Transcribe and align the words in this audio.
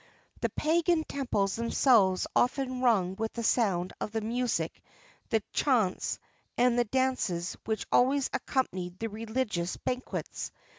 [XXX 0.01 0.41
14] 0.41 0.41
The 0.41 0.49
pagan 0.49 1.03
temples 1.03 1.55
themselves 1.57 2.25
often 2.35 2.81
rung 2.81 3.15
with 3.17 3.33
the 3.33 3.43
sound 3.43 3.93
of 4.01 4.11
the 4.11 4.21
music, 4.21 4.81
the 5.29 5.43
chaunts, 5.53 6.17
and 6.57 6.75
the 6.79 6.85
dances 6.85 7.55
which 7.65 7.85
always 7.91 8.27
accompanied 8.33 8.97
the 8.97 9.09
religious 9.09 9.77
banquets. 9.77 10.51